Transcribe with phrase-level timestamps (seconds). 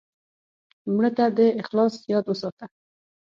[0.93, 2.65] مړه ته د اخلاص یاد وساته